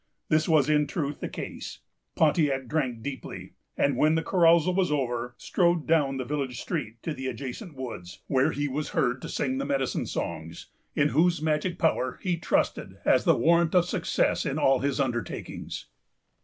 [0.29, 1.81] This was in truth the case.
[2.15, 7.13] Pontiac drank deeply, and, when the carousal was over, strode down the village street to
[7.13, 11.77] the adjacent woods, where he was heard to sing the medicine songs, in whose magic
[11.77, 15.85] power he trusted as the warrant of success in all his undertakings.